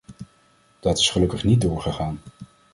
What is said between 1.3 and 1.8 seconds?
niet